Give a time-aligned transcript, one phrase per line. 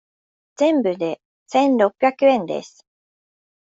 [0.55, 2.87] 全部で千六百円です。